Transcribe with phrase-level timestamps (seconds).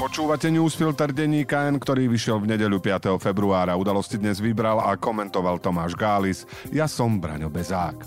[0.00, 3.20] Počúvate newsfilter denníka N, ktorý vyšiel v nedeľu 5.
[3.20, 3.76] februára.
[3.76, 6.48] Udalosti dnes vybral a komentoval Tomáš Gális.
[6.72, 8.00] Ja som Braňo Bezák.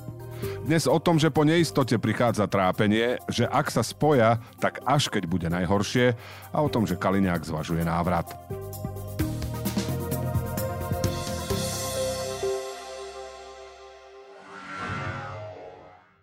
[0.65, 5.29] Dnes o tom, že po neistote prichádza trápenie, že ak sa spoja, tak až keď
[5.29, 6.17] bude najhoršie
[6.49, 8.25] a o tom, že Kaliňák zvažuje návrat.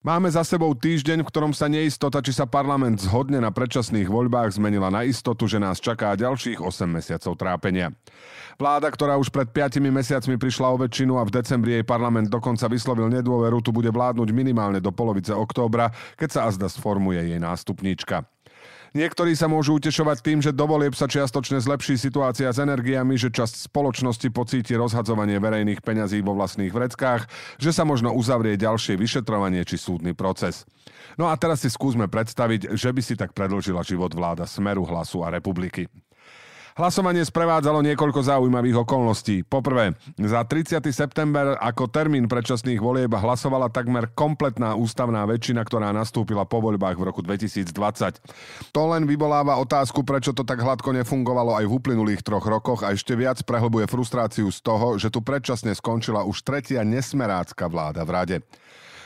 [0.00, 4.56] Máme za sebou týždeň, v ktorom sa neistota, či sa parlament zhodne na predčasných voľbách,
[4.56, 7.92] zmenila na istotu, že nás čaká ďalších 8 mesiacov trápenia.
[8.56, 12.64] Vláda, ktorá už pred 5 mesiacmi prišla o väčšinu a v decembri jej parlament dokonca
[12.72, 18.24] vyslovil nedôveru, tu bude vládnuť minimálne do polovice októbra, keď sa azda sformuje jej nástupníčka.
[18.90, 23.70] Niektorí sa môžu utešovať tým, že dovolieb sa čiastočne zlepší situácia s energiami, že časť
[23.70, 27.30] spoločnosti pocíti rozhadzovanie verejných peňazí vo vlastných vreckách,
[27.62, 30.66] že sa možno uzavrie ďalšie vyšetrovanie či súdny proces.
[31.14, 35.22] No a teraz si skúsme predstaviť, že by si tak predlžila život vláda Smeru, Hlasu
[35.22, 35.86] a Republiky.
[36.78, 39.42] Hlasovanie sprevádzalo niekoľko zaujímavých okolností.
[39.42, 40.78] Poprvé, za 30.
[40.94, 47.06] september ako termín predčasných volieb hlasovala takmer kompletná ústavná väčšina, ktorá nastúpila po voľbách v
[47.10, 47.74] roku 2020.
[48.70, 52.94] To len vyvoláva otázku, prečo to tak hladko nefungovalo aj v uplynulých troch rokoch a
[52.94, 58.10] ešte viac prehlbuje frustráciu z toho, že tu predčasne skončila už tretia nesmerácka vláda v
[58.14, 58.36] rade.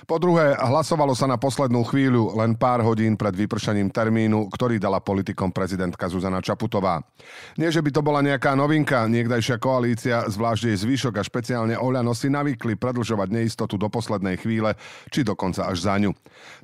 [0.05, 4.99] Po druhé, hlasovalo sa na poslednú chvíľu, len pár hodín pred vypršaním termínu, ktorý dala
[4.99, 7.01] politikom prezidentka Zuzana Čaputová.
[7.55, 12.13] Nie, že by to bola nejaká novinka, niekdajšia koalícia, zvlášť jej zvyšok a špeciálne Oľano
[12.13, 14.75] si navykli predlžovať neistotu do poslednej chvíle,
[15.09, 16.13] či dokonca až za ňu.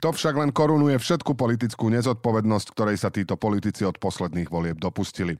[0.05, 5.39] To však len korunuje všetku politickú nezodpovednosť, ktorej sa títo politici od posledných volieb dopustili.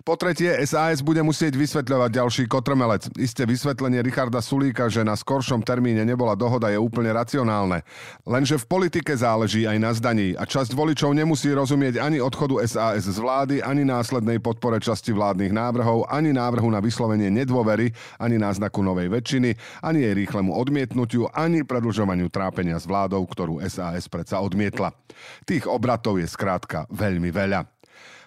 [0.00, 3.12] Po tretie, SAS bude musieť vysvetľovať ďalší kotrmelec.
[3.20, 7.84] Isté vysvetlenie Richarda Sulíka, že na skoršom termíne nebola dohoda, je úplne racionálne.
[8.24, 13.04] Lenže v politike záleží aj na zdaní a časť voličov nemusí rozumieť ani odchodu SAS
[13.04, 18.80] z vlády, ani následnej podpore časti vládnych návrhov, ani návrhu na vyslovenie nedôvery, ani náznaku
[18.80, 19.52] novej väčšiny,
[19.84, 24.96] ani jej rýchlemu odmietnutiu, ani predlžovaniu trápenia s vládou, ktorú SAS predsa odmietla.
[25.44, 27.79] Tých obratov je skrátka veľmi veľa.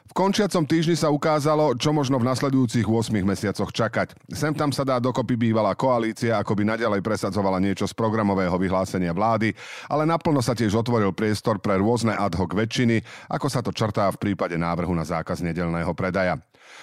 [0.04, 4.12] V končiacom týždni sa ukázalo, čo možno v nasledujúcich 8 mesiacoch čakať.
[4.36, 9.16] Sem tam sa dá dokopy bývalá koalícia, ako by naďalej presadzovala niečo z programového vyhlásenia
[9.16, 9.56] vlády,
[9.88, 13.00] ale naplno sa tiež otvoril priestor pre rôzne ad hoc väčšiny,
[13.32, 16.36] ako sa to črtá v prípade návrhu na zákaz nedelného predaja.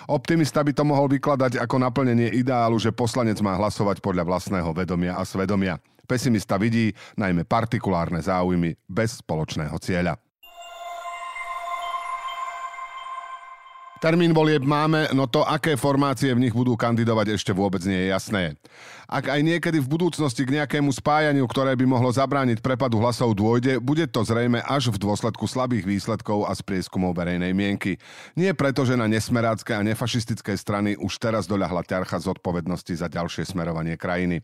[0.08, 5.20] Optimista by to mohol vykladať ako naplnenie ideálu, že poslanec má hlasovať podľa vlastného vedomia
[5.20, 5.76] a svedomia.
[6.08, 10.16] Pesimista vidí najmä partikulárne záujmy bez spoločného cieľa.
[14.00, 18.08] Termín volieb máme, no to, aké formácie v nich budú kandidovať, ešte vôbec nie je
[18.08, 18.56] jasné.
[19.04, 23.76] Ak aj niekedy v budúcnosti k nejakému spájaniu, ktoré by mohlo zabrániť prepadu hlasov dôjde,
[23.76, 28.00] bude to zrejme až v dôsledku slabých výsledkov a z prieskumov verejnej mienky.
[28.40, 33.52] Nie preto, že na nesmerácké a nefašistické strany už teraz doľahla ťarcha zodpovednosti za ďalšie
[33.52, 34.40] smerovanie krajiny.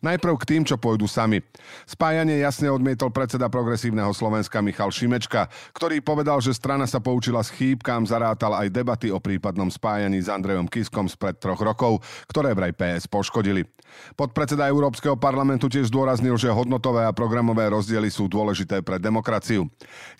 [0.00, 1.44] Najprv k tým, čo pôjdu sami.
[1.84, 7.52] Spájanie jasne odmietol predseda progresívneho Slovenska Michal Šimečka, ktorý povedal, že strana sa poučila s
[7.52, 12.00] chýbkám, zarátal aj debaty o prípadnom spájaní s Andrejom Kiskom spred troch rokov,
[12.32, 13.68] ktoré vraj PS poškodili.
[14.16, 19.66] Podpredseda Európskeho parlamentu tiež zdôraznil, že hodnotové a programové rozdiely sú dôležité pre demokraciu.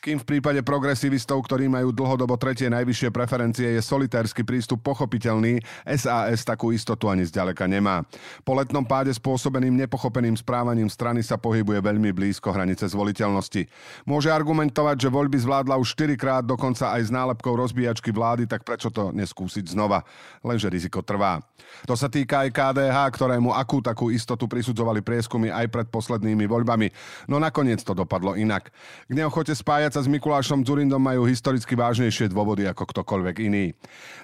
[0.02, 6.42] Kým v prípade progresivistov, ktorí majú dlhodobo tretie najvyššie preferencie, je solitársky prístup pochopiteľný, SAS
[6.44, 8.04] takú istotu ani zďaleka nemá.
[8.42, 13.72] Po letnom páde spôsob spôsobeným nepochopeným správaním strany sa pohybuje veľmi blízko hranice zvoliteľnosti.
[14.04, 18.68] Môže argumentovať, že voľby zvládla už 4 krát, dokonca aj s nálepkou rozbíjačky vlády, tak
[18.68, 20.04] prečo to neskúsiť znova?
[20.44, 21.40] Lenže riziko trvá.
[21.88, 26.92] To sa týka aj KDH, ktorému akú takú istotu prisudzovali prieskumy aj pred poslednými voľbami.
[27.24, 28.68] No nakoniec to dopadlo inak.
[29.08, 33.72] K neochote spájať sa s Mikulášom Zurindom majú historicky vážnejšie dôvody ako ktokoľvek iný.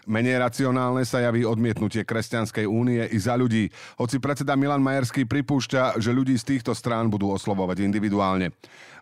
[0.05, 5.31] Menej racionálne sa javí odmietnutie Kresťanskej únie i za ľudí, hoci predseda Milan Majer Maďarský
[5.31, 8.51] pripúšťa, že ľudí z týchto strán budú oslovovať individuálne.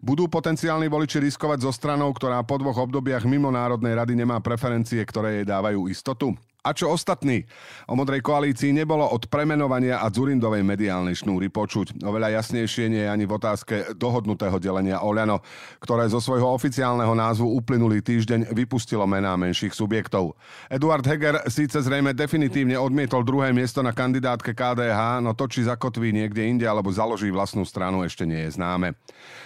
[0.05, 5.01] Budú potenciálni voliči riskovať so stranou, ktorá po dvoch obdobiach mimo Národnej rady nemá preferencie,
[5.01, 6.37] ktoré jej dávajú istotu?
[6.65, 7.45] A čo ostatní?
[7.85, 12.01] O modrej koalícii nebolo od premenovania a Zurindovej mediálnej šnúry počuť.
[12.01, 15.45] Oveľa jasnejšie nie je ani v otázke dohodnutého delenia Oľano,
[15.85, 20.41] ktoré zo svojho oficiálneho názvu uplynulý týždeň vypustilo mená menších subjektov.
[20.73, 26.17] Eduard Heger síce zrejme definitívne odmietol druhé miesto na kandidátke KDH, no to, či zakotví
[26.17, 28.97] niekde inde alebo založí vlastnú stranu, ešte nie je známe.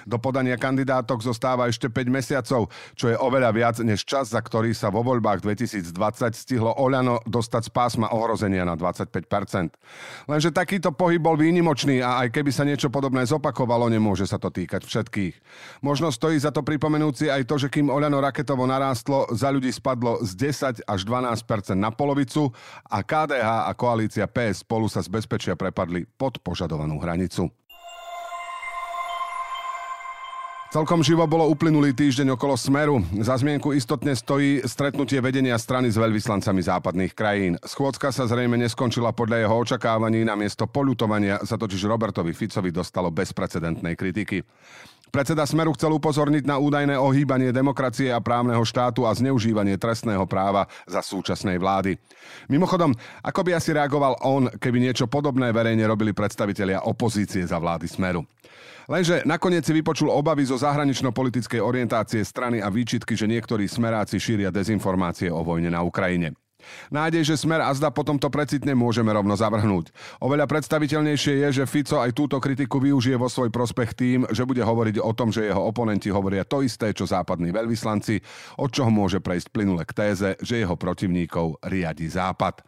[0.06, 4.70] Do podania kandidátok zostáva ešte 5 mesiacov, čo je oveľa viac než čas, za ktorý
[4.70, 5.90] sa vo voľbách 2020
[6.38, 10.28] stihlo Oľano Oľano dostať z pásma ohrozenia na 25%.
[10.28, 14.52] Lenže takýto pohyb bol výnimočný a aj keby sa niečo podobné zopakovalo, nemôže sa to
[14.52, 15.34] týkať všetkých.
[15.80, 20.20] Možno stojí za to pripomenúci aj to, že kým Oľano raketovo narástlo, za ľudí spadlo
[20.20, 20.52] z
[20.84, 22.52] 10 až 12% na polovicu
[22.84, 27.48] a KDH a koalícia PS spolu sa z bezpečia prepadli pod požadovanú hranicu.
[30.68, 33.00] Celkom živo bolo uplynulý týždeň okolo Smeru.
[33.24, 37.56] Za zmienku istotne stojí stretnutie vedenia strany s veľvyslancami západných krajín.
[37.64, 43.08] Schôdzka sa zrejme neskončila podľa jeho očakávaní, na miesto polutovania sa totiž Robertovi Ficovi dostalo
[43.08, 44.44] bezprecedentnej kritiky.
[45.08, 50.68] Predseda Smeru chcel upozorniť na údajné ohýbanie demokracie a právneho štátu a zneužívanie trestného práva
[50.84, 51.96] za súčasnej vlády.
[52.52, 52.92] Mimochodom,
[53.24, 58.24] ako by asi reagoval on, keby niečo podobné verejne robili predstavitelia opozície za vlády Smeru.
[58.88, 64.48] Lenže nakoniec si vypočul obavy zo zahranično-politickej orientácie strany a výčitky, že niektorí smeráci šíria
[64.48, 66.32] dezinformácie o vojne na Ukrajine.
[66.88, 69.90] Nádej, že smer a zda potom to precitne môžeme rovno zavrhnúť.
[70.22, 74.62] Oveľa predstaviteľnejšie je, že Fico aj túto kritiku využije vo svoj prospech tým, že bude
[74.64, 78.20] hovoriť o tom, že jeho oponenti hovoria to isté, čo západní veľvyslanci,
[78.60, 82.62] od čoho môže prejsť plynule k téze, že jeho protivníkov riadi Západ.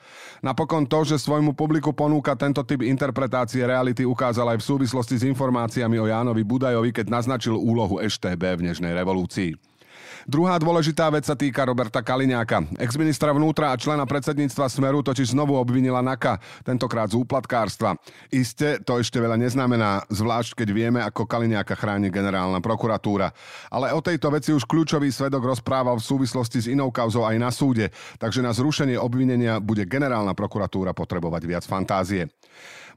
[0.45, 5.27] Napokon to, že svojmu publiku ponúka tento typ interpretácie reality ukázal aj v súvislosti s
[5.29, 9.70] informáciami o Jánovi Budajovi, keď naznačil úlohu EŠTB v Nežnej revolúcii.
[10.29, 12.77] Druhá dôležitá vec sa týka Roberta Kaliňáka.
[12.77, 17.97] Ex-ministra vnútra a člena predsedníctva Smeru totiž znovu obvinila NAKA, tentokrát z úplatkárstva.
[18.29, 23.33] Isté to ešte veľa neznamená, zvlášť keď vieme, ako Kaliňáka chráni generálna prokuratúra.
[23.73, 27.49] Ale o tejto veci už kľúčový svedok rozprával v súvislosti s inou kauzou aj na
[27.49, 27.89] súde,
[28.21, 32.29] takže na zrušenie obvinenia bude generálna prokuratúra potrebovať viac fantázie.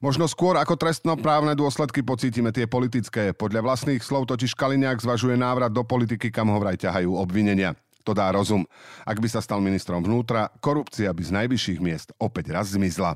[0.03, 3.31] Možno skôr ako trestnoprávne dôsledky pocítime tie politické.
[3.31, 7.75] Podľa vlastných slov totiž Kaliňák zvažuje návrat do politiky, kam ho vraj ťahajú obvinenia.
[8.03, 8.67] To dá rozum.
[9.07, 13.15] Ak by sa stal ministrom vnútra, korupcia by z najvyšších miest opäť raz zmizla.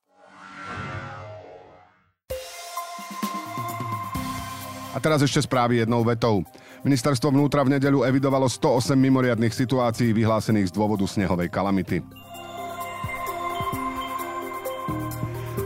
[4.91, 6.43] A teraz ešte správy jednou vetou.
[6.83, 12.03] Ministerstvo vnútra v nedeľu evidovalo 108 mimoriadných situácií vyhlásených z dôvodu snehovej kalamity.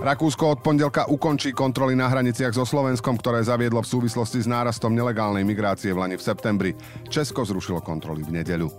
[0.05, 4.93] Rakúsko od pondelka ukončí kontroly na hraniciach so Slovenskom, ktoré zaviedlo v súvislosti s nárastom
[4.93, 6.71] nelegálnej migrácie v Lani v septembri.
[7.09, 8.69] Česko zrušilo kontroly v nedeľu.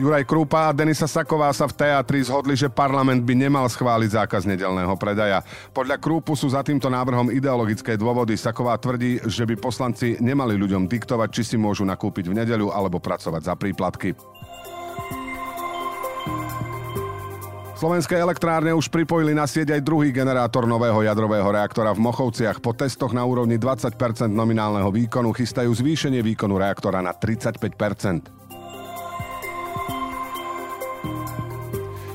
[0.00, 4.48] Juraj Krúpa a Denisa Saková sa v teatri zhodli, že parlament by nemal schváliť zákaz
[4.48, 5.44] nedelného predaja.
[5.76, 8.32] Podľa Krúpu sú za týmto návrhom ideologické dôvody.
[8.32, 12.96] Saková tvrdí, že by poslanci nemali ľuďom diktovať, či si môžu nakúpiť v nedeľu alebo
[12.96, 14.16] pracovať za príplatky.
[17.76, 22.64] Slovenské elektrárne už pripojili na sieť aj druhý generátor nového jadrového reaktora v Mochovciach.
[22.64, 23.92] Po testoch na úrovni 20%
[24.32, 28.39] nominálneho výkonu chystajú zvýšenie výkonu reaktora na 35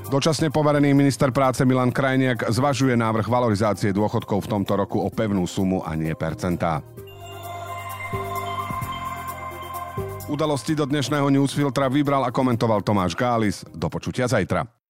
[0.06, 5.50] Dočasne poverený minister práce Milan Krajniak zvažuje návrh valorizácie dôchodkov v tomto roku o pevnú
[5.50, 6.86] sumu a nie percentá.
[10.30, 13.66] Udalosti do dnešného newsfiltra vybral a komentoval Tomáš Gális.
[13.74, 14.85] Do počutia zajtra.